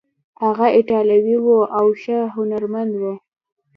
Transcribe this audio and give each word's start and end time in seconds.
هغه 0.43 0.67
ایټالوی 0.77 1.37
و 1.41 1.47
او 1.77 1.87
ښه 2.01 2.17
هنرمند 2.35 2.93
و. 3.01 3.03